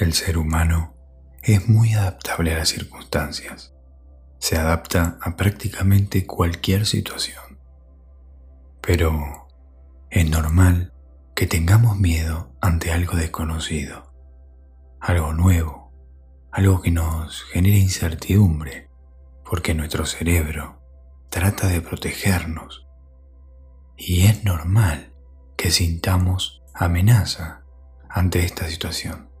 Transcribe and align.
El 0.00 0.14
ser 0.14 0.38
humano 0.38 0.94
es 1.42 1.68
muy 1.68 1.92
adaptable 1.92 2.54
a 2.54 2.58
las 2.58 2.68
circunstancias. 2.70 3.74
Se 4.38 4.56
adapta 4.56 5.18
a 5.20 5.36
prácticamente 5.36 6.26
cualquier 6.26 6.86
situación. 6.86 7.60
Pero 8.80 9.48
es 10.10 10.28
normal 10.28 10.94
que 11.34 11.46
tengamos 11.46 11.98
miedo 11.98 12.56
ante 12.60 12.90
algo 12.90 13.16
desconocido, 13.16 14.14
algo 14.98 15.34
nuevo, 15.34 15.92
algo 16.50 16.80
que 16.80 16.90
nos 16.90 17.44
genera 17.44 17.76
incertidumbre, 17.76 18.88
porque 19.44 19.74
nuestro 19.74 20.06
cerebro 20.06 20.80
trata 21.28 21.66
de 21.68 21.82
protegernos. 21.82 22.86
Y 23.96 24.24
es 24.24 24.42
normal 24.44 25.12
que 25.56 25.70
sintamos 25.70 26.62
amenaza 26.74 27.62
ante 28.08 28.44
esta 28.44 28.66
situación. 28.68 29.31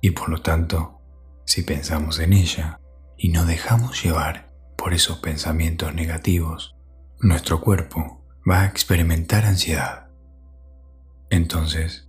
Y 0.00 0.10
por 0.10 0.28
lo 0.28 0.40
tanto, 0.40 1.00
si 1.44 1.62
pensamos 1.62 2.18
en 2.18 2.32
ella 2.32 2.80
y 3.16 3.30
no 3.30 3.44
dejamos 3.44 4.02
llevar 4.02 4.52
por 4.76 4.94
esos 4.94 5.18
pensamientos 5.18 5.94
negativos, 5.94 6.76
nuestro 7.20 7.60
cuerpo 7.60 8.24
va 8.48 8.62
a 8.62 8.66
experimentar 8.66 9.44
ansiedad. 9.44 10.08
Entonces, 11.30 12.08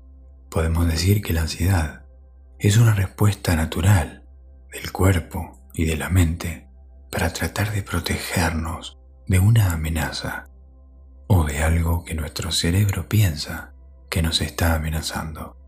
podemos 0.50 0.88
decir 0.88 1.22
que 1.22 1.34
la 1.34 1.42
ansiedad 1.42 2.06
es 2.60 2.78
una 2.78 2.94
respuesta 2.94 3.56
natural 3.56 4.28
del 4.72 4.92
cuerpo 4.92 5.70
y 5.74 5.86
de 5.86 5.98
la 5.98 6.10
mente 6.10 6.68
para 7.12 7.34
tratar 7.34 7.72
de 7.72 7.84
protegernos 7.84 9.00
de 9.28 9.40
una 9.40 9.72
amenaza 9.74 10.48
o 11.28 11.44
de 11.46 11.60
algo 11.60 12.04
que 12.04 12.16
nuestro 12.16 12.52
cerebro 12.52 13.08
piensa 13.08 13.74
que 14.10 14.22
nos 14.22 14.42
está 14.42 14.76
amenazando. 14.76 15.59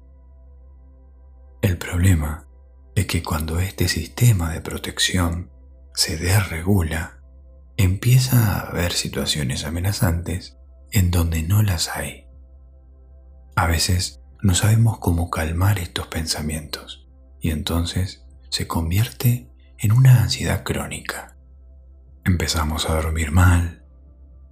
El 1.62 1.78
problema 1.78 2.48
es 2.96 3.06
que 3.06 3.22
cuando 3.22 3.60
este 3.60 3.88
sistema 3.88 4.52
de 4.52 4.62
protección 4.62 5.52
se 5.94 6.18
desregula, 6.18 7.20
empieza 7.78 8.56
a 8.56 8.70
haber 8.70 8.94
situaciones 8.94 9.66
amenazantes 9.66 10.58
en 10.92 11.12
donde 11.12 11.44
no 11.44 11.62
las 11.62 11.90
hay. 11.90 12.26
A 13.56 13.68
veces 13.68 14.22
no 14.42 14.56
sabemos 14.56 14.98
cómo 15.00 15.30
calmar 15.30 15.78
estos 15.78 16.08
pensamientos 16.08 17.08
y 17.40 17.52
entonces 17.52 18.25
se 18.50 18.68
convierte 18.68 19.52
en 19.78 19.92
una 19.92 20.23
ansiedad 20.23 20.64
crónica. 20.64 21.38
Empezamos 22.25 22.90
a 22.90 22.96
dormir 22.96 23.31
mal, 23.31 23.86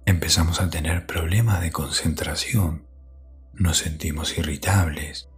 empezamos 0.06 0.60
a 0.60 0.70
tener 0.70 1.06
problemas 1.06 1.60
de 1.60 1.72
concentración, 1.72 2.86
nos 3.52 3.78
sentimos 3.78 4.38
irritables, 4.38 5.29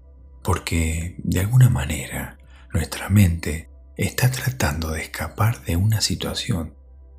porque 0.42 1.16
de 1.18 1.40
alguna 1.40 1.68
manera 1.68 2.38
nuestra 2.72 3.08
mente 3.08 3.70
está 3.96 4.30
tratando 4.30 4.90
de 4.90 5.02
escapar 5.02 5.62
de 5.64 5.76
una 5.76 6.00
situación 6.00 6.74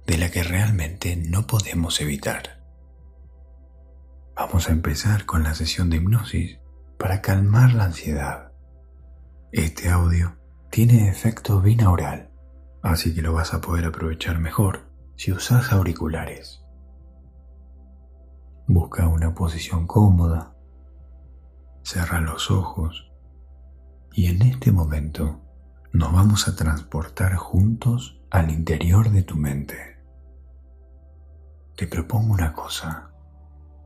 de 0.05 0.17
la 0.17 0.29
que 0.29 0.43
realmente 0.43 1.15
no 1.15 1.47
podemos 1.47 2.01
evitar. 2.01 2.63
Vamos 4.35 4.67
a 4.67 4.71
empezar 4.71 5.25
con 5.25 5.43
la 5.43 5.53
sesión 5.53 5.89
de 5.89 5.97
hipnosis 5.97 6.59
para 6.97 7.21
calmar 7.21 7.73
la 7.73 7.85
ansiedad. 7.85 8.51
Este 9.51 9.89
audio 9.89 10.37
tiene 10.71 11.07
efecto 11.07 11.61
binaural, 11.61 12.31
así 12.81 13.13
que 13.13 13.21
lo 13.21 13.33
vas 13.33 13.53
a 13.53 13.61
poder 13.61 13.85
aprovechar 13.85 14.39
mejor 14.39 14.91
si 15.15 15.31
usas 15.31 15.71
auriculares. 15.71 16.61
Busca 18.67 19.07
una 19.07 19.35
posición 19.35 19.85
cómoda, 19.85 20.55
cierra 21.83 22.19
los 22.19 22.49
ojos 22.49 23.12
y 24.13 24.27
en 24.27 24.43
este 24.43 24.71
momento 24.71 25.41
nos 25.91 26.13
vamos 26.13 26.47
a 26.47 26.55
transportar 26.55 27.35
juntos 27.35 28.21
al 28.29 28.51
interior 28.51 29.09
de 29.09 29.23
tu 29.23 29.35
mente. 29.35 29.97
Te 31.75 31.87
propongo 31.87 32.33
una 32.33 32.53
cosa. 32.53 33.09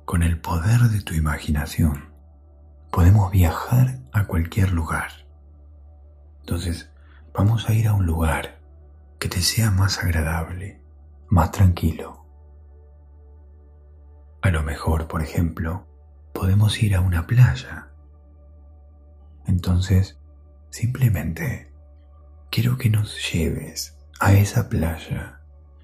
Con 0.06 0.24
el 0.24 0.40
poder 0.40 0.82
de 0.82 1.02
tu 1.02 1.14
imaginación 1.14 2.14
podemos 2.92 3.32
viajar 3.32 4.00
a 4.12 4.26
cualquier 4.26 4.72
lugar. 4.72 5.12
Entonces 6.42 6.92
vamos 7.34 7.70
a 7.70 7.74
ir 7.74 7.88
a 7.88 7.94
un 7.94 8.06
lugar 8.06 8.60
que 9.20 9.30
te 9.30 9.42
sea 9.42 9.72
más 9.72 10.04
agradable, 10.04 10.82
más 11.30 11.52
tranquilo. 11.52 12.26
A 14.42 14.50
lo 14.50 14.64
mejor, 14.64 15.08
por 15.08 15.22
ejemplo, 15.22 15.88
podemos 16.34 16.82
ir 16.84 16.96
a 16.96 17.02
una 17.02 17.28
playa. 17.28 17.87
Entonces 19.58 20.18
Simplemente 20.70 21.72
quiero 22.52 22.78
que 22.78 22.92
nos 22.92 23.32
lleves 23.32 23.96
a 24.20 24.34
esa 24.34 24.70
playa, 24.70 25.40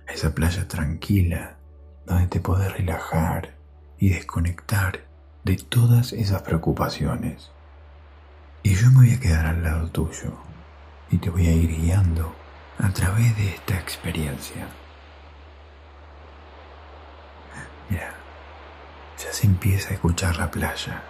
a 0.07 0.13
esa 0.13 0.35
playa 0.35 0.67
tranquila, 0.67 1.57
donde 2.05 2.27
te 2.27 2.39
puedes 2.39 2.71
relajar 2.71 3.55
y 3.97 4.09
desconectar 4.09 5.07
de 5.43 5.55
todas 5.55 6.13
esas 6.13 6.43
preocupaciones. 6.43 7.49
Y 8.61 8.75
yo 8.75 8.91
me 8.91 9.07
voy 9.07 9.11
a 9.13 9.19
quedar 9.19 9.47
al 9.47 9.63
lado 9.63 9.89
tuyo 9.89 10.37
y 11.09 11.17
te 11.17 11.31
voy 11.31 11.47
a 11.47 11.51
ir 11.51 11.69
guiando 11.69 12.35
a 12.77 12.91
través 12.91 13.35
de 13.37 13.49
esta 13.49 13.79
experiencia. 13.79 14.67
Mira, 17.89 18.13
ya 19.17 19.33
se 19.33 19.47
empieza 19.47 19.89
a 19.89 19.93
escuchar 19.93 20.37
la 20.37 20.51
playa, 20.51 21.01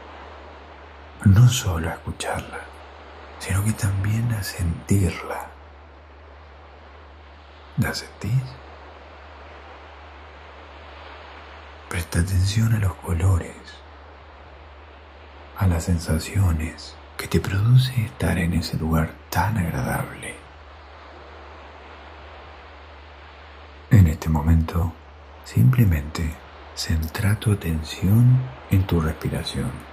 no 1.26 1.48
solo 1.48 1.90
a 1.90 1.94
escucharla, 1.94 2.60
sino 3.40 3.64
que 3.64 3.74
también 3.74 4.32
a 4.34 4.44
sentirla. 4.44 5.48
¿La 7.78 7.94
sentís? 7.94 8.44
Presta 11.90 12.20
atención 12.20 12.74
a 12.74 12.80
los 12.80 12.94
colores, 12.96 13.56
a 15.58 15.68
las 15.68 15.86
sensaciones 15.86 16.96
que 17.18 17.28
te 17.28 17.40
produce 17.40 18.06
estar 18.06 18.38
en 18.38 18.54
ese 18.54 18.78
lugar 18.78 19.14
tan 19.30 19.58
agradable. 19.58 20.36
En 23.92 24.08
este 24.08 24.28
momento, 24.30 24.92
simplemente 25.46 26.36
centra 26.76 27.40
tu 27.40 27.54
atención 27.54 28.40
en 28.72 28.86
tu 28.88 29.00
respiración. 29.00 29.93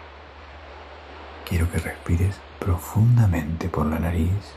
Quiero 1.51 1.69
que 1.69 1.79
respires 1.79 2.41
profundamente 2.61 3.69
por 3.69 3.85
la 3.85 3.99
nariz, 3.99 4.55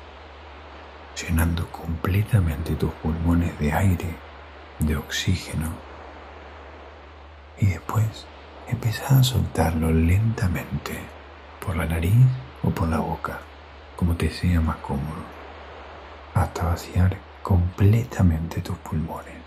llenando 1.20 1.68
completamente 1.72 2.76
tus 2.76 2.92
pulmones 2.94 3.58
de 3.58 3.74
aire, 3.74 4.16
de 4.78 4.96
oxígeno. 4.96 5.70
Y 7.59 7.66
después 7.66 8.28
empezá 8.68 9.18
a 9.18 9.24
soltarlo 9.24 9.90
lentamente 9.90 11.00
por 11.66 11.76
la 11.76 11.88
nariz 11.88 12.28
o 12.62 12.70
por 12.70 12.88
la 12.88 13.00
boca, 13.00 13.40
como 13.96 14.16
te 14.16 14.30
sea 14.30 14.62
más 14.62 14.78
cómodo, 14.78 15.24
hasta 16.36 16.66
vaciar 16.66 17.18
completamente 17.42 18.62
tus 18.62 18.78
pulmones. 18.78 19.42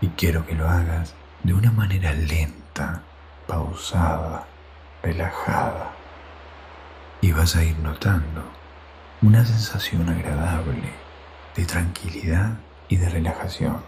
Y 0.00 0.08
quiero 0.16 0.46
que 0.46 0.54
lo 0.54 0.66
hagas 0.66 1.14
de 1.42 1.52
una 1.52 1.72
manera 1.72 2.14
lenta, 2.14 3.02
pausada, 3.46 4.46
relajada 5.08 5.92
y 7.22 7.32
vas 7.32 7.56
a 7.56 7.64
ir 7.64 7.78
notando 7.78 8.42
una 9.22 9.44
sensación 9.44 10.06
agradable 10.06 10.92
de 11.56 11.64
tranquilidad 11.64 12.58
y 12.88 12.96
de 12.96 13.08
relajación. 13.08 13.80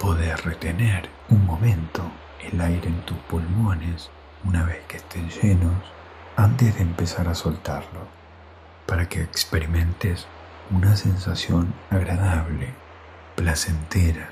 Poder 0.00 0.36
retener 0.44 1.08
un 1.28 1.46
momento 1.46 2.02
el 2.42 2.60
aire 2.60 2.88
en 2.88 3.00
tus 3.02 3.18
pulmones 3.18 4.10
una 4.44 4.64
vez 4.64 4.84
que 4.88 4.96
estén 4.96 5.30
llenos 5.30 5.78
antes 6.36 6.74
de 6.74 6.82
empezar 6.82 7.28
a 7.28 7.36
soltarlo 7.36 8.08
para 8.86 9.08
que 9.08 9.22
experimentes 9.22 10.26
una 10.70 10.96
sensación 10.96 11.72
agradable, 11.90 12.74
placentera 13.36 14.30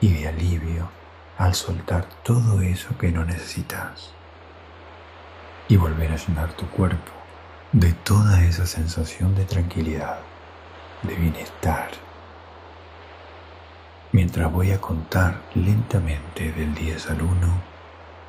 y 0.00 0.14
de 0.14 0.28
alivio 0.28 1.01
al 1.38 1.54
soltar 1.54 2.06
todo 2.22 2.60
eso 2.60 2.96
que 2.98 3.10
no 3.10 3.24
necesitas 3.24 4.12
y 5.68 5.76
volver 5.76 6.12
a 6.12 6.16
llenar 6.16 6.52
tu 6.52 6.68
cuerpo 6.68 7.12
de 7.72 7.92
toda 7.92 8.44
esa 8.44 8.66
sensación 8.66 9.34
de 9.34 9.44
tranquilidad, 9.44 10.18
de 11.02 11.14
bienestar. 11.14 11.90
Mientras 14.12 14.52
voy 14.52 14.72
a 14.72 14.80
contar 14.80 15.40
lentamente 15.54 16.52
del 16.52 16.74
10 16.74 17.10
al 17.10 17.22
1, 17.22 17.32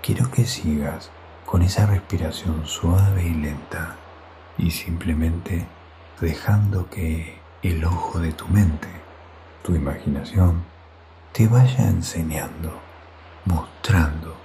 quiero 0.01 0.31
que 0.31 0.45
sigas 0.45 1.11
con 1.45 1.61
esa 1.61 1.85
respiración 1.85 2.65
suave 2.65 3.25
y 3.25 3.33
lenta 3.33 3.97
y 4.57 4.71
simplemente 4.71 5.67
dejando 6.21 6.89
que 6.89 7.37
el 7.63 7.83
ojo 7.83 8.19
de 8.19 8.31
tu 8.31 8.47
mente, 8.47 8.87
tu 9.61 9.75
imaginación, 9.75 10.63
te 11.33 11.47
vaya 11.47 11.89
enseñando 11.89 12.92
mostrando 13.45 14.35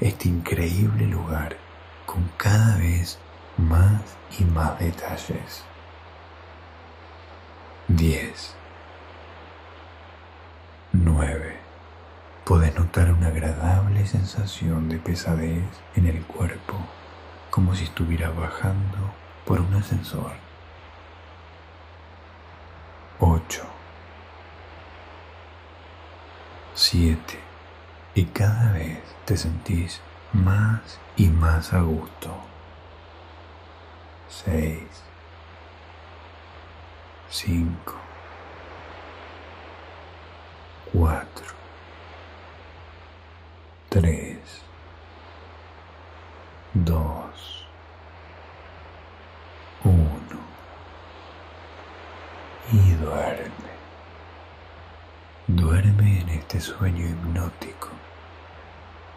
este 0.00 0.28
increíble 0.28 1.06
lugar 1.06 1.56
con 2.04 2.30
cada 2.36 2.76
vez 2.78 3.18
más 3.56 4.02
y 4.38 4.44
más 4.44 4.78
detalles. 4.78 5.64
10. 7.88 8.54
9. 10.92 11.56
Puedes 12.44 12.74
notar 12.74 13.12
una 13.12 13.28
agradable 13.28 14.06
sensación 14.06 14.88
de 14.88 14.98
pesadez 14.98 15.64
en 15.94 16.06
el 16.06 16.24
cuerpo, 16.24 16.74
como 17.50 17.74
si 17.74 17.84
estuviera 17.84 18.30
bajando 18.30 19.14
por 19.44 19.60
un 19.60 19.74
ascensor. 19.74 20.32
8. 23.18 23.62
7. 26.74 27.38
Y 28.16 28.24
cada 28.24 28.72
vez 28.72 28.98
te 29.26 29.36
sentís 29.36 30.00
más 30.32 30.98
y 31.18 31.26
más 31.26 31.74
a 31.74 31.82
gusto. 31.82 32.34
6. 34.30 34.78
5. 37.28 37.94
4. 40.94 41.46
3. 43.90 44.35
Este 56.46 56.60
sueño 56.60 57.04
hipnótico 57.04 57.88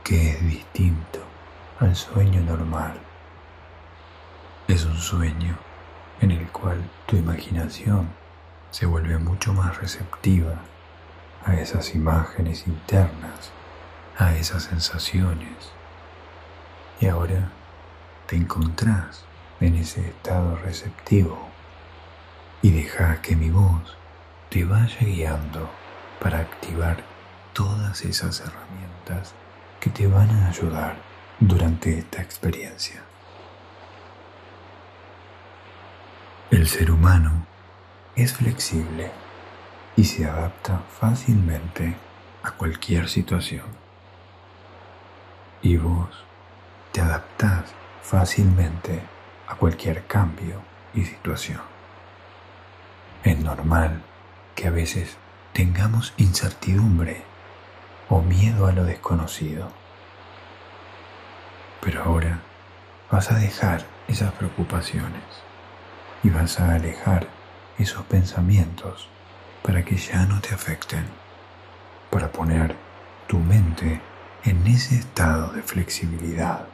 que 0.04 0.31
es 0.31 0.42
distinto 0.42 1.20
al 1.80 1.96
sueño 1.96 2.42
normal. 2.42 3.00
Es 4.68 4.84
un 4.86 4.98
sueño 4.98 5.56
en 6.22 6.31
el 6.31 6.48
cual 6.52 6.84
tu 7.06 7.18
imaginación 7.18 8.10
se 8.72 8.88
vuelve 8.88 9.20
mucho 9.20 9.54
más 9.54 9.78
receptiva 9.78 10.56
a 11.46 11.54
esas 11.54 11.94
imágenes 11.94 12.66
internas, 12.66 13.52
a 14.18 14.34
esas 14.34 14.64
sensaciones. 14.64 15.72
Y 17.00 17.06
ahora 17.10 17.52
te 18.26 18.38
encontrás 18.38 19.24
en 19.60 19.76
ese 19.76 20.02
estado 20.02 20.56
receptivo 20.56 21.48
y 22.64 22.72
deja 22.72 23.22
que 23.22 23.36
mi 23.36 23.52
voz 23.52 23.96
te 24.50 24.66
vaya 24.66 25.02
guiando 25.02 25.70
para 26.20 26.40
activar 26.40 27.08
todas 27.54 28.04
esas 28.06 28.40
herramientas 28.40 29.34
que 29.80 29.90
te 29.90 30.07
van 30.07 30.30
a 30.30 30.50
ayudar 30.50 30.96
durante 31.40 32.00
esta 32.00 32.22
experiencia. 32.22 33.04
El 36.51 36.68
ser 36.68 36.92
humano 36.92 37.46
es 38.16 38.34
flexible 38.34 39.12
y 39.96 40.04
se 40.04 40.25
adapta 40.25 40.81
fácilmente 41.00 41.96
a 42.44 42.51
cualquier 42.51 43.07
situación. 43.07 43.68
Y 45.62 45.78
vos 45.78 46.10
te 46.92 47.02
adaptás 47.02 47.66
fácilmente 48.02 49.02
a 49.48 49.56
cualquier 49.56 50.06
cambio 50.06 50.62
y 50.94 51.06
situación. 51.06 51.62
Es 53.24 53.40
normal 53.40 54.02
que 54.56 54.68
a 54.68 54.72
veces 54.72 55.18
tengamos 55.54 56.13
incertidumbre 56.18 57.29
o 58.09 58.21
miedo 58.21 58.65
a 58.65 58.71
lo 58.71 58.83
desconocido. 58.83 59.71
Pero 61.81 62.03
ahora 62.03 62.39
vas 63.11 63.31
a 63.31 63.35
dejar 63.35 63.85
esas 64.07 64.31
preocupaciones 64.33 65.23
y 66.23 66.29
vas 66.29 66.59
a 66.59 66.73
alejar 66.73 67.27
esos 67.77 68.03
pensamientos 68.06 69.07
para 69.63 69.85
que 69.85 69.95
ya 69.95 70.25
no 70.25 70.41
te 70.41 70.53
afecten, 70.53 71.06
para 72.09 72.31
poner 72.31 72.75
tu 73.27 73.38
mente 73.38 74.01
en 74.44 74.65
ese 74.67 74.95
estado 74.95 75.53
de 75.53 75.61
flexibilidad, 75.61 76.65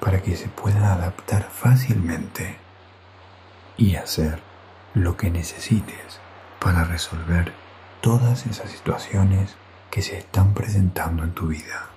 para 0.00 0.20
que 0.22 0.36
se 0.36 0.48
pueda 0.48 0.92
adaptar 0.92 1.44
fácilmente 1.44 2.58
y 3.76 3.94
hacer 3.94 4.40
lo 4.94 5.16
que 5.16 5.30
necesites 5.30 6.20
para 6.58 6.84
resolver 6.84 7.52
todas 8.00 8.46
esas 8.46 8.70
situaciones 8.70 9.56
que 9.90 10.02
se 10.02 10.18
están 10.18 10.54
presentando 10.54 11.24
en 11.24 11.32
tu 11.32 11.48
vida. 11.48 11.88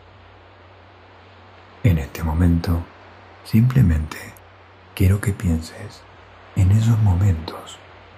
En 1.83 1.97
este 1.97 2.23
momento, 2.23 2.83
simplemente 3.43 4.17
quiero 4.95 5.19
que 5.19 5.33
pienses 5.33 6.03
en 6.55 6.71
esos 6.71 6.99
momentos 6.99 7.77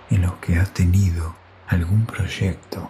en 0.09 0.23
los 0.23 0.33
que 0.35 0.57
has 0.57 0.71
tenido 0.71 1.35
algún 1.67 2.05
proyecto, 2.05 2.89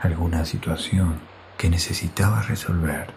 alguna 0.00 0.44
situación 0.44 1.20
que 1.56 1.70
necesitabas 1.70 2.48
resolver. 2.48 3.12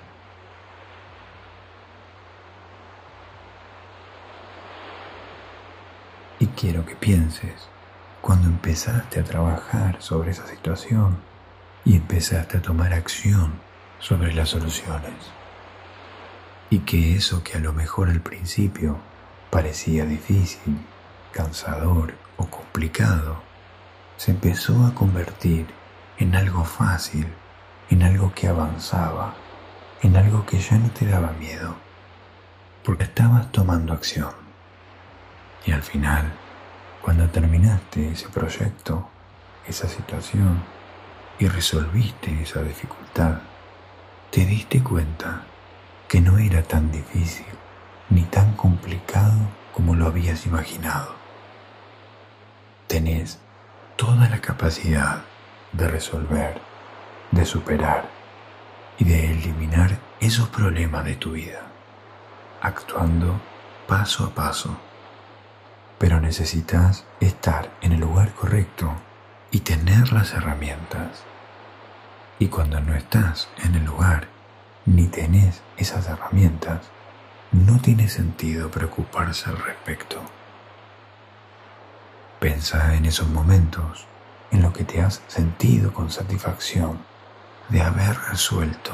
Y 6.39 6.47
quiero 6.47 6.85
que 6.85 6.95
pienses 6.95 7.67
cuando 8.21 8.47
empezaste 8.47 9.19
a 9.19 9.23
trabajar 9.23 10.01
sobre 10.01 10.31
esa 10.31 10.47
situación 10.47 11.30
y 11.85 11.95
empezaste 11.95 12.57
a 12.57 12.61
tomar 12.61 12.93
acción 12.93 13.53
sobre 13.99 14.33
las 14.33 14.49
soluciones. 14.49 15.13
Y 16.69 16.79
que 16.79 17.15
eso 17.15 17.43
que 17.43 17.57
a 17.57 17.59
lo 17.59 17.73
mejor 17.73 18.09
al 18.09 18.21
principio 18.21 18.97
parecía 19.49 20.05
difícil, 20.05 20.77
cansador 21.31 22.13
o 22.37 22.45
complicado, 22.45 23.41
se 24.17 24.31
empezó 24.31 24.85
a 24.85 24.93
convertir 24.93 25.67
en 26.17 26.35
algo 26.35 26.63
fácil, 26.63 27.27
en 27.89 28.03
algo 28.03 28.33
que 28.33 28.47
avanzaba, 28.47 29.33
en 30.01 30.15
algo 30.15 30.45
que 30.45 30.59
ya 30.59 30.77
no 30.77 30.89
te 30.91 31.05
daba 31.05 31.31
miedo, 31.33 31.75
porque 32.83 33.03
estabas 33.03 33.51
tomando 33.51 33.93
acción. 33.93 34.31
Y 35.65 35.71
al 35.71 35.81
final, 35.81 36.31
cuando 37.01 37.27
terminaste 37.29 38.11
ese 38.11 38.29
proyecto, 38.29 39.09
esa 39.67 39.87
situación, 39.87 40.61
y 41.39 41.47
resolviste 41.47 42.41
esa 42.41 42.61
dificultad, 42.61 43.39
te 44.29 44.45
diste 44.45 44.83
cuenta 44.83 45.43
que 46.07 46.21
no 46.21 46.37
era 46.37 46.61
tan 46.63 46.91
difícil 46.91 47.45
ni 48.09 48.23
tan 48.23 48.53
complicado 48.53 49.37
como 49.73 49.95
lo 49.95 50.07
habías 50.07 50.45
imaginado. 50.45 51.15
Tenés 52.87 53.39
toda 53.95 54.29
la 54.29 54.41
capacidad 54.41 55.21
de 55.71 55.87
resolver, 55.87 56.61
de 57.31 57.45
superar 57.45 58.09
y 58.97 59.05
de 59.05 59.31
eliminar 59.31 59.97
esos 60.19 60.49
problemas 60.49 61.05
de 61.05 61.15
tu 61.15 61.31
vida, 61.31 61.61
actuando 62.61 63.39
paso 63.87 64.25
a 64.25 64.29
paso. 64.29 64.77
Pero 65.97 66.19
necesitas 66.19 67.05
estar 67.19 67.71
en 67.81 67.93
el 67.93 67.99
lugar 68.01 68.33
correcto 68.33 68.93
y 69.51 69.59
tener 69.59 70.13
las 70.13 70.33
herramientas. 70.33 71.23
Y 72.39 72.47
cuando 72.47 72.79
no 72.79 72.95
estás 72.95 73.49
en 73.63 73.75
el 73.75 73.85
lugar 73.85 74.27
ni 74.85 75.07
tenés 75.07 75.61
esas 75.77 76.07
herramientas, 76.07 76.89
no 77.51 77.79
tiene 77.79 78.07
sentido 78.07 78.71
preocuparse 78.71 79.49
al 79.49 79.57
respecto. 79.57 80.21
Pensa 82.39 82.95
en 82.95 83.05
esos 83.05 83.27
momentos 83.27 84.07
en 84.51 84.61
los 84.61 84.73
que 84.73 84.85
te 84.85 85.01
has 85.01 85.21
sentido 85.27 85.93
con 85.93 86.09
satisfacción 86.09 86.99
de 87.69 87.81
haber 87.81 88.17
resuelto 88.29 88.91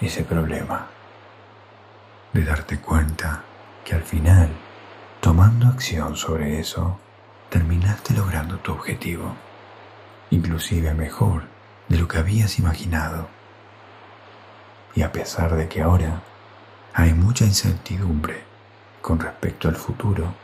ese 0.00 0.24
problema, 0.24 0.88
de 2.32 2.44
darte 2.44 2.78
cuenta 2.78 3.42
que 3.84 3.94
al 3.94 4.02
final, 4.02 4.50
tomando 5.20 5.68
acción 5.68 6.16
sobre 6.16 6.58
eso, 6.60 6.98
terminaste 7.48 8.14
logrando 8.14 8.58
tu 8.58 8.72
objetivo, 8.72 9.34
inclusive 10.30 10.94
mejor 10.94 11.44
de 11.88 11.98
lo 11.98 12.08
que 12.08 12.18
habías 12.18 12.58
imaginado. 12.58 13.28
Y 14.94 15.02
a 15.02 15.12
pesar 15.12 15.54
de 15.54 15.68
que 15.68 15.82
ahora 15.82 16.22
hay 16.94 17.14
mucha 17.14 17.44
incertidumbre 17.44 18.42
con 19.00 19.20
respecto 19.20 19.68
al 19.68 19.76
futuro, 19.76 20.34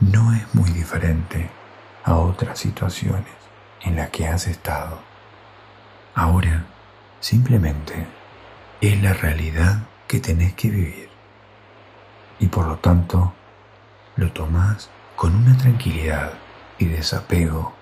no 0.00 0.32
es 0.32 0.54
muy 0.54 0.70
diferente 0.70 1.50
a 2.04 2.16
otras 2.16 2.58
situaciones 2.58 3.32
en 3.82 3.96
las 3.96 4.10
que 4.10 4.26
has 4.26 4.46
estado. 4.46 4.98
Ahora 6.14 6.66
simplemente 7.20 8.06
es 8.80 9.02
la 9.02 9.14
realidad 9.14 9.84
que 10.06 10.20
tenés 10.20 10.54
que 10.54 10.70
vivir 10.70 11.08
y 12.38 12.46
por 12.46 12.66
lo 12.66 12.76
tanto 12.76 13.32
lo 14.16 14.30
tomás 14.32 14.90
con 15.16 15.34
una 15.34 15.56
tranquilidad 15.56 16.32
y 16.78 16.86
desapego 16.86 17.73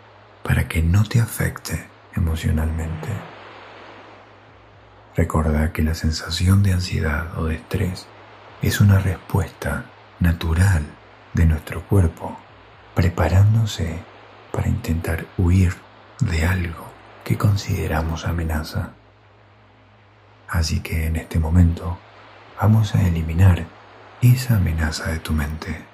para 0.42 0.68
que 0.68 0.82
no 0.82 1.04
te 1.04 1.20
afecte 1.20 1.86
emocionalmente. 2.14 3.08
Recuerda 5.16 5.72
que 5.72 5.82
la 5.82 5.94
sensación 5.94 6.62
de 6.62 6.72
ansiedad 6.72 7.38
o 7.38 7.44
de 7.44 7.56
estrés 7.56 8.06
es 8.62 8.80
una 8.80 8.98
respuesta 8.98 9.84
natural 10.20 10.84
de 11.34 11.46
nuestro 11.46 11.82
cuerpo 11.82 12.38
preparándose 12.94 13.98
para 14.52 14.68
intentar 14.68 15.26
huir 15.36 15.74
de 16.20 16.44
algo 16.44 16.86
que 17.24 17.36
consideramos 17.36 18.26
amenaza. 18.26 18.90
Así 20.48 20.80
que 20.80 21.06
en 21.06 21.16
este 21.16 21.38
momento 21.38 21.98
vamos 22.60 22.94
a 22.94 23.02
eliminar 23.06 23.64
esa 24.20 24.56
amenaza 24.56 25.10
de 25.10 25.18
tu 25.18 25.32
mente. 25.32 25.84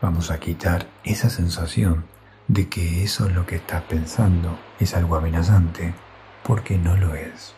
Vamos 0.00 0.30
a 0.30 0.40
quitar 0.40 0.86
esa 1.04 1.30
sensación 1.30 2.04
de 2.48 2.68
que 2.68 3.02
eso 3.02 3.26
es 3.26 3.34
lo 3.34 3.44
que 3.44 3.56
estás 3.56 3.82
pensando 3.82 4.58
es 4.78 4.94
algo 4.94 5.16
amenazante, 5.16 5.94
porque 6.42 6.78
no 6.78 6.96
lo 6.96 7.14
es. 7.14 7.54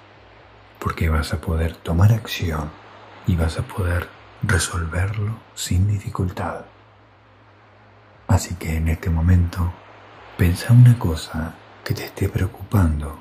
Porque 0.79 1.09
vas 1.09 1.33
a 1.35 1.41
poder 1.41 1.77
tomar 1.77 2.13
acción 2.13 2.71
y 3.27 3.37
vas 3.37 3.59
a 3.59 3.63
poder 3.63 4.09
resolverlo 4.43 5.39
sin 5.55 5.89
dificultad. 5.89 6.65
Así 8.29 8.55
que 8.55 8.77
en 8.77 8.89
este 8.89 9.11
momento, 9.11 9.73
pensa 10.37 10.73
una 10.73 10.99
cosa 10.99 11.55
que 11.85 11.95
te 11.95 12.05
esté 12.05 12.29
preocupando, 12.29 13.19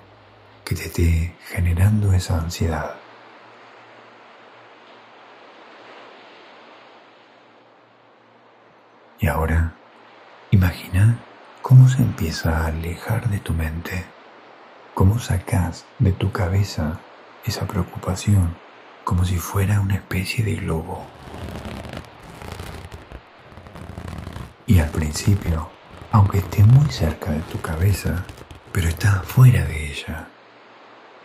que 0.63 0.75
te 0.75 0.85
esté 0.85 1.35
generando 1.47 2.13
esa 2.13 2.37
ansiedad. 2.37 2.95
Y 9.19 9.27
ahora, 9.27 9.73
imagina 10.51 11.17
cómo 11.67 11.89
se 11.89 12.01
empieza 12.01 12.59
a 12.59 12.67
alejar 12.67 13.29
de 13.29 13.39
tu 13.39 13.53
mente, 13.53 14.05
cómo 14.93 15.19
sacas 15.19 15.83
de 15.99 16.13
tu 16.13 16.31
cabeza 16.31 17.01
esa 17.43 17.67
preocupación 17.67 18.55
como 19.03 19.25
si 19.25 19.35
fuera 19.35 19.81
una 19.81 19.95
especie 19.95 20.45
de 20.45 20.55
globo. 20.55 21.05
Y 24.65 24.79
al 24.79 24.89
principio, 24.91 25.67
aunque 26.13 26.37
esté 26.37 26.63
muy 26.63 26.89
cerca 26.89 27.31
de 27.31 27.41
tu 27.41 27.59
cabeza, 27.59 28.23
pero 28.71 28.87
está 28.87 29.21
fuera 29.23 29.65
de 29.65 29.91
ella, 29.91 30.29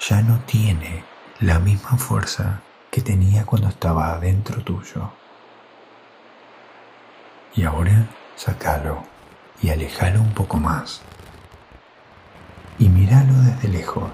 ya 0.01 0.23
no 0.23 0.41
tiene 0.41 1.05
la 1.39 1.61
misma 1.61 1.97
fuerza 1.99 2.63
que 2.91 3.01
tenía 3.01 3.47
cuando 3.47 3.69
estaba 3.69 4.13
adentro 4.13 4.61
tuyo. 4.65 5.09
Y 7.55 7.63
ahora 7.63 8.09
sacalo 8.35 9.12
y 9.63 9.71
alejalo 9.71 10.21
un 10.21 10.35
poco 10.35 10.59
más. 10.59 11.01
Y 12.79 12.89
míralo 12.89 13.33
desde 13.35 13.69
lejos, 13.69 14.11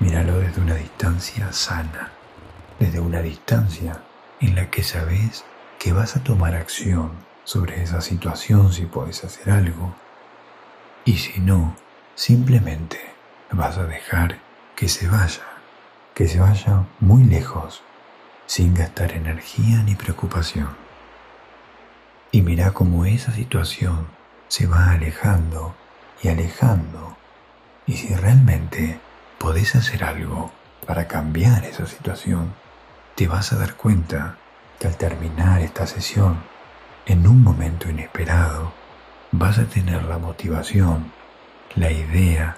míralo 0.00 0.38
desde 0.40 0.60
una 0.60 0.74
distancia 0.74 1.52
sana, 1.52 2.10
desde 2.78 2.98
una 2.98 3.22
distancia 3.22 4.02
en 4.40 4.56
la 4.56 4.68
que 4.70 4.82
sabes 4.82 5.44
que 5.78 5.92
vas 5.92 6.16
a 6.16 6.24
tomar 6.24 6.56
acción 6.56 7.12
sobre 7.44 7.82
esa 7.82 8.00
situación 8.00 8.72
si 8.72 8.84
puedes 8.86 9.22
hacer 9.24 9.50
algo. 9.50 9.94
Y 11.04 11.18
si 11.18 11.40
no, 11.40 11.76
simplemente 12.16 13.00
vas 13.52 13.78
a 13.78 13.84
dejar 13.84 14.38
que 14.74 14.88
se 14.88 15.08
vaya, 15.08 15.44
que 16.14 16.26
se 16.26 16.40
vaya 16.40 16.84
muy 16.98 17.24
lejos, 17.24 17.82
sin 18.46 18.74
gastar 18.74 19.12
energía 19.12 19.82
ni 19.84 19.94
preocupación. 19.94 20.68
Y 22.32 22.42
mira 22.42 22.72
cómo 22.72 23.04
esa 23.04 23.32
situación 23.32 24.17
se 24.48 24.66
va 24.66 24.92
alejando 24.92 25.74
y 26.22 26.28
alejando. 26.28 27.16
Y 27.86 27.94
si 27.94 28.14
realmente 28.14 28.98
podés 29.38 29.74
hacer 29.76 30.04
algo 30.04 30.50
para 30.86 31.06
cambiar 31.06 31.64
esa 31.64 31.86
situación, 31.86 32.54
te 33.14 33.28
vas 33.28 33.52
a 33.52 33.56
dar 33.58 33.74
cuenta 33.74 34.36
que 34.78 34.86
al 34.86 34.96
terminar 34.96 35.60
esta 35.60 35.86
sesión 35.86 36.38
en 37.06 37.26
un 37.26 37.42
momento 37.42 37.88
inesperado 37.88 38.72
vas 39.32 39.58
a 39.58 39.64
tener 39.64 40.04
la 40.04 40.18
motivación, 40.18 41.12
la 41.74 41.90
idea 41.90 42.56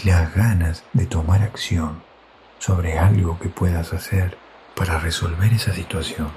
y 0.00 0.08
las 0.08 0.34
ganas 0.34 0.84
de 0.92 1.06
tomar 1.06 1.42
acción 1.42 2.02
sobre 2.58 2.98
algo 2.98 3.38
que 3.38 3.48
puedas 3.48 3.92
hacer 3.92 4.36
para 4.74 4.98
resolver 4.98 5.52
esa 5.52 5.72
situación. 5.72 6.28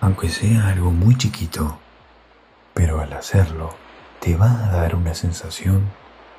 Aunque 0.00 0.28
sea 0.28 0.68
algo 0.68 0.90
muy 0.90 1.16
chiquito, 1.16 1.78
pero 2.78 3.00
al 3.00 3.12
hacerlo 3.12 3.74
te 4.20 4.36
va 4.36 4.52
a 4.52 4.70
dar 4.70 4.94
una 4.94 5.12
sensación 5.12 5.90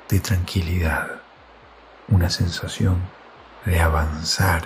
de 0.08 0.20
tranquilidad, 0.20 1.20
una 2.08 2.30
sensación 2.30 2.96
de 3.66 3.78
avanzar 3.78 4.62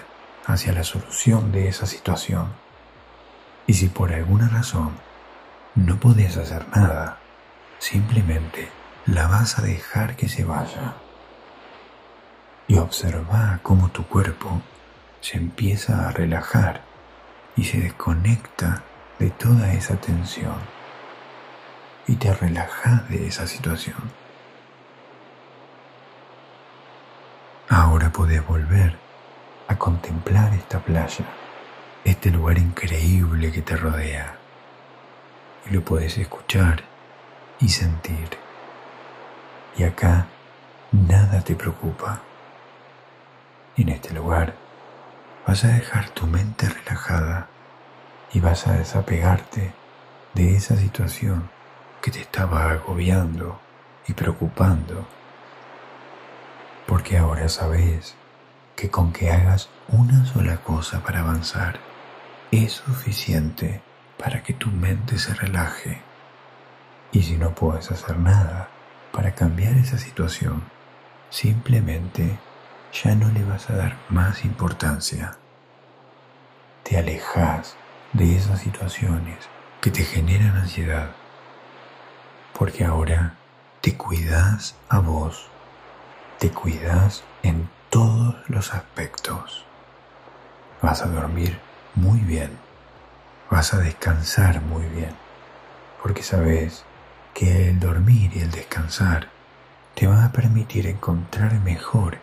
hacia 0.47 0.73
la 0.73 0.85
solución 0.85 1.51
de 1.51 1.67
esa 1.67 1.87
situación. 1.87 2.47
Y 3.67 3.75
si 3.75 3.89
por 3.89 4.13
alguna 4.13 4.49
razón 4.49 4.93
no 5.75 5.99
podés 5.99 6.37
hacer 6.37 6.65
nada, 6.77 7.19
simplemente 7.81 8.69
la 9.05 9.27
vas 9.27 9.59
a 9.59 9.63
dejar 9.63 10.15
que 10.15 10.29
se 10.29 10.45
vaya. 10.45 10.95
Y 12.69 12.77
observa 12.77 13.59
cómo 13.65 13.89
tu 13.89 14.07
cuerpo 14.07 14.63
se 15.21 15.39
empieza 15.39 16.07
a 16.07 16.13
relajar 16.13 16.83
y 17.57 17.65
se 17.65 17.81
desconecta 17.81 18.85
de 19.19 19.31
toda 19.31 19.73
esa 19.73 19.97
tensión 19.97 20.74
y 22.07 22.17
te 22.17 22.33
relajas 22.33 23.09
de 23.09 23.27
esa 23.27 23.47
situación. 23.47 24.11
Ahora 27.69 28.11
podés 28.11 28.47
volver 28.47 28.97
a 29.69 29.77
contemplar 29.77 30.53
esta 30.55 30.81
playa 30.81 31.25
este 32.05 32.31
lugar 32.31 32.59
increíble 32.59 33.51
que 33.51 33.63
te 33.63 33.77
rodea 33.77 34.37
y 35.67 35.71
lo 35.71 35.83
puedes 35.83 36.19
escuchar 36.19 36.85
y 37.59 37.71
sentir. 37.71 38.29
Y 39.77 39.85
acá 39.85 40.27
nada 40.93 41.41
te 41.41 41.55
preocupa. 41.55 42.21
En 43.77 43.89
este 43.89 44.13
lugar 44.13 44.55
vas 45.47 45.65
a 45.65 45.69
dejar 45.69 46.11
tu 46.11 46.27
mente 46.27 46.69
relajada 46.69 47.49
y 48.33 48.41
vas 48.41 48.67
a 48.67 48.75
desapegarte 48.75 49.73
de 50.35 50.57
esa 50.57 50.77
situación 50.77 51.54
que 52.05 52.11
te 52.11 52.21
estaba 52.21 52.71
agobiando 52.71 53.59
y 54.07 54.13
preocupando. 54.13 55.07
Porque 56.87 57.17
ahora 57.17 57.49
sabes 57.49 58.15
que 58.77 58.91
con 58.91 59.11
que 59.11 59.31
hagas 59.31 59.71
una 59.89 60.27
sola 60.27 60.59
cosa 60.59 61.03
para 61.03 61.21
avanzar, 61.21 61.81
es 62.51 62.73
suficiente 62.73 63.81
para 64.19 64.43
que 64.43 64.53
tu 64.53 64.69
mente 64.71 65.19
se 65.19 65.33
relaje. 65.33 66.03
Y 67.11 67.23
si 67.23 67.39
no 67.39 67.55
puedes 67.55 67.91
hacer 67.91 68.19
nada 68.19 68.69
para 69.11 69.35
cambiar 69.35 69.73
esa 69.79 69.97
situación, 69.97 70.63
simplemente 71.31 72.39
ya 72.93 73.15
no 73.15 73.31
le 73.31 73.45
vas 73.45 73.71
a 73.71 73.77
dar 73.77 73.97
más 74.11 74.45
importancia. 74.45 75.39
Te 76.83 76.99
alejas 76.99 77.77
de 78.13 78.37
esas 78.37 78.61
situaciones 78.61 79.39
que 79.81 79.91
te 79.91 80.05
generan 80.05 80.55
ansiedad, 80.55 81.13
porque 82.59 82.85
ahora 82.85 83.35
te 83.81 83.97
cuidas 83.97 84.77
a 84.89 85.01
vos, 85.01 85.49
te 86.39 86.51
cuidas 86.51 87.25
en 87.43 87.69
todos 87.91 88.37
los 88.49 88.73
aspectos. 88.73 89.65
Vas 90.81 91.03
a 91.03 91.07
dormir 91.07 91.59
muy 91.95 92.21
bien, 92.21 92.51
vas 93.51 93.75
a 93.75 93.79
descansar 93.79 94.61
muy 94.63 94.87
bien, 94.87 95.15
porque 96.03 96.23
sabes 96.23 96.85
que 97.35 97.71
el 97.71 97.81
dormir 97.81 98.31
y 98.37 98.41
el 98.41 98.51
descansar 98.51 99.29
te 99.95 100.07
van 100.07 100.23
a 100.23 100.33
permitir 100.33 100.87
encontrar 100.87 101.55
mejor 101.61 102.19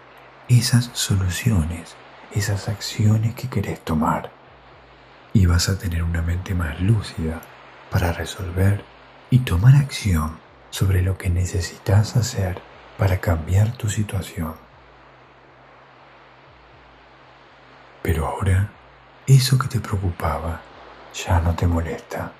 esas 0.47 0.89
soluciones, 0.93 1.95
esas 2.33 2.69
acciones 2.69 3.35
que 3.35 3.49
querés 3.49 3.79
tomar. 3.81 4.31
Y 5.33 5.45
vas 5.45 5.69
a 5.69 5.77
tener 5.77 6.03
una 6.03 6.21
mente 6.21 6.53
más 6.53 6.79
lúcida 6.81 7.41
para 7.89 8.11
resolver 8.11 8.83
y 9.31 9.39
tomar 9.39 9.75
acción 9.75 10.37
sobre 10.69 11.01
lo 11.01 11.17
que 11.17 11.29
necesitas 11.29 12.15
hacer 12.17 12.61
para 12.97 13.19
cambiar 13.19 13.71
tu 13.71 13.89
situación. 13.89 14.53
Pero 18.03 18.27
ahora 18.27 18.69
eso 19.25 19.57
que 19.57 19.67
te 19.67 19.79
preocupaba 19.79 20.61
ya 21.13 21.39
no 21.39 21.55
te 21.55 21.65
molesta, 21.65 22.33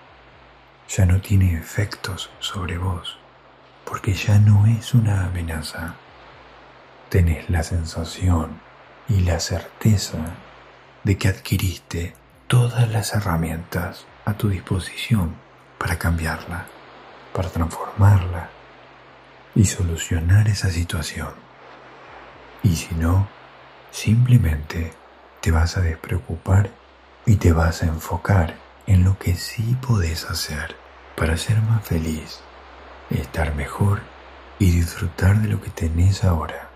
ya 0.90 1.06
no 1.06 1.22
tiene 1.22 1.54
efectos 1.54 2.30
sobre 2.40 2.78
vos, 2.78 3.18
porque 3.86 4.14
ya 4.14 4.38
no 4.40 4.66
es 4.66 4.94
una 4.94 5.26
amenaza. 5.26 5.96
Tenés 7.10 7.50
la 7.50 7.64
sensación 7.64 8.60
y 9.08 9.22
la 9.22 9.40
certeza 9.40 10.18
de 11.04 11.18
que 11.18 11.30
adquiriste 11.30 12.16
todas 12.48 12.90
las 12.90 13.14
herramientas 13.14 14.06
a 14.26 14.34
tu 14.34 14.50
disposición 14.50 15.36
para 15.78 15.98
cambiarla, 15.98 16.68
para 17.34 17.50
transformarla 17.50 18.50
y 19.56 19.66
solucionar 19.66 20.48
esa 20.48 20.70
situación. 20.70 21.34
Y 22.64 22.76
si 22.76 22.96
no, 22.96 23.28
simplemente 23.92 24.94
te 25.42 25.52
vas 25.52 25.78
a 25.78 25.82
despreocupar 25.82 26.70
y 27.26 27.36
te 27.38 27.52
vas 27.52 27.84
a 27.84 27.88
enfocar 27.88 28.56
en 28.88 29.04
lo 29.04 29.18
que 29.18 29.36
sí 29.36 29.78
podés 29.86 30.30
hacer 30.30 30.76
para 31.16 31.38
ser 31.38 31.62
más 31.62 31.84
feliz, 31.84 32.42
estar 33.10 33.56
mejor 33.56 34.02
y 34.60 34.72
disfrutar 34.72 35.40
de 35.40 35.50
lo 35.50 35.62
que 35.62 35.70
tenés 35.70 36.24
ahora. 36.24 36.70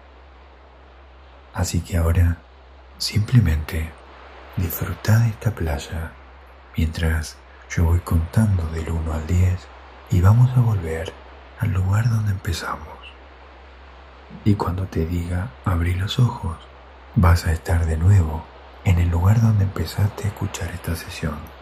Así 1.54 1.82
que 1.82 1.98
ahora 1.98 2.38
simplemente 2.98 3.92
disfruta 4.58 5.20
de 5.20 5.30
esta 5.30 5.52
playa 5.52 6.12
mientras 6.76 7.38
yo 7.70 7.86
voy 7.86 8.00
contando 8.00 8.66
del 8.68 8.90
1 8.90 9.14
al 9.14 9.28
10 9.28 9.75
y 10.10 10.22
vamos 10.22 10.52
a 10.56 10.62
volver 10.62 11.14
al 11.60 11.72
lugar 11.72 12.10
donde 12.10 12.32
empezamos. 12.32 12.88
Y 14.44 14.56
cuando 14.56 14.86
te 14.86 15.06
diga 15.06 15.50
abrí 15.64 15.94
los 15.94 16.20
ojos, 16.20 16.58
vas 17.16 17.46
a 17.46 17.54
estar 17.54 17.86
de 17.86 17.98
nuevo 17.98 18.44
en 18.84 19.00
el 19.00 19.10
lugar 19.10 19.42
donde 19.42 19.64
empezaste 19.64 20.26
a 20.26 20.28
escuchar 20.28 20.70
esta 20.72 20.96
sesión. 20.96 21.55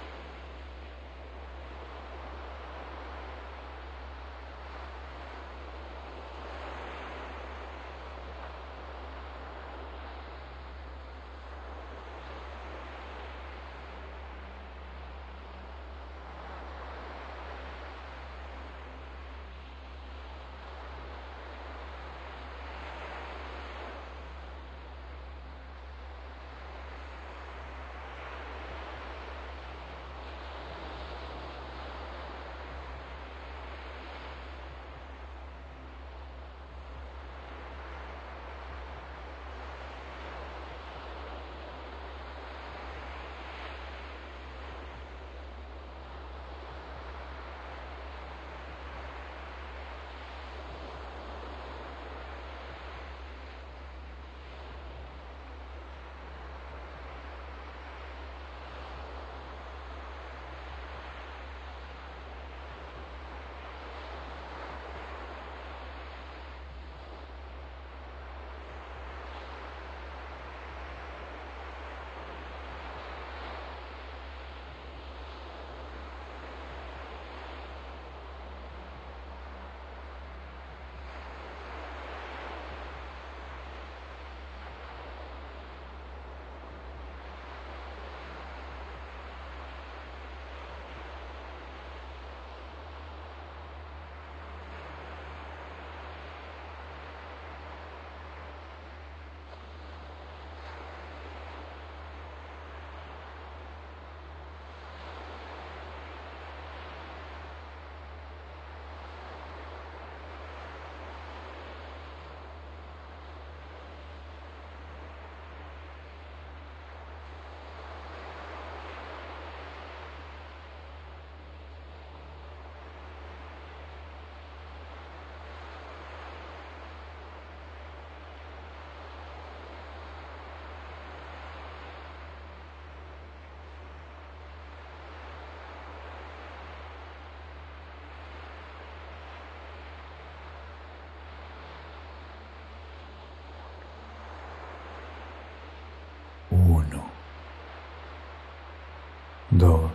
Dos, 149.64 149.92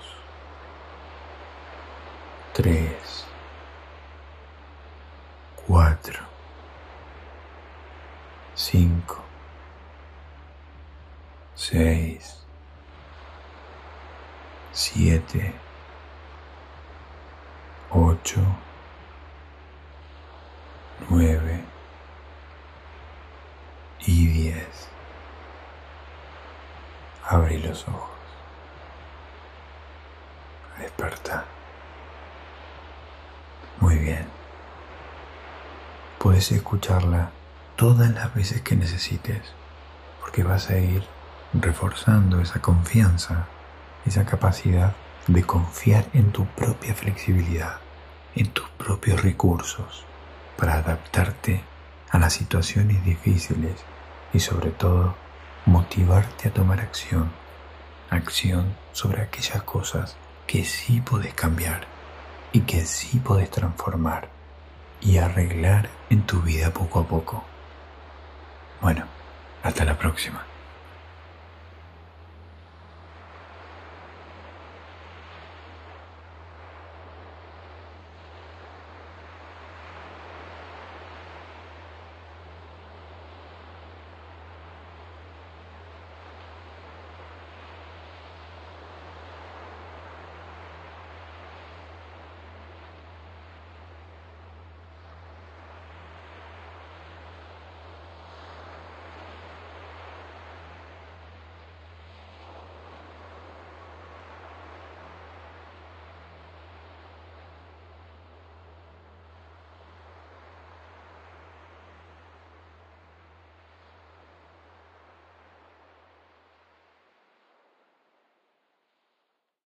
tres, 2.54 3.26
cuatro, 5.66 6.20
cinco, 8.54 9.22
seis, 11.54 12.42
siete, 14.72 15.54
ocho, 17.90 18.40
nueve 21.10 21.62
y 24.06 24.26
diez. 24.28 24.88
Abrí 27.28 27.58
los 27.58 27.86
ojos 27.86 28.17
Muy 33.88 33.96
bien. 33.96 34.26
Puedes 36.18 36.52
escucharla 36.52 37.30
todas 37.74 38.10
las 38.10 38.34
veces 38.34 38.60
que 38.60 38.76
necesites, 38.76 39.40
porque 40.20 40.42
vas 40.42 40.68
a 40.68 40.76
ir 40.76 41.02
reforzando 41.54 42.38
esa 42.42 42.60
confianza, 42.60 43.46
esa 44.04 44.26
capacidad 44.26 44.94
de 45.26 45.42
confiar 45.42 46.04
en 46.12 46.32
tu 46.32 46.44
propia 46.48 46.94
flexibilidad, 46.94 47.78
en 48.34 48.48
tus 48.48 48.68
propios 48.68 49.22
recursos, 49.22 50.04
para 50.58 50.74
adaptarte 50.74 51.62
a 52.10 52.18
las 52.18 52.34
situaciones 52.34 53.02
difíciles 53.06 53.82
y 54.34 54.40
sobre 54.40 54.68
todo 54.68 55.14
motivarte 55.64 56.48
a 56.48 56.52
tomar 56.52 56.80
acción, 56.80 57.30
acción 58.10 58.76
sobre 58.92 59.22
aquellas 59.22 59.62
cosas 59.62 60.18
que 60.46 60.66
sí 60.66 61.00
podés 61.00 61.32
cambiar 61.32 61.97
y 62.52 62.60
que 62.60 62.84
sí 62.84 63.18
podés 63.18 63.50
transformar 63.50 64.28
y 65.00 65.18
arreglar 65.18 65.88
en 66.10 66.22
tu 66.22 66.40
vida 66.40 66.70
poco 66.72 67.00
a 67.00 67.06
poco. 67.06 67.44
Bueno, 68.80 69.04
hasta 69.62 69.84
la 69.84 69.98
próxima. 69.98 70.47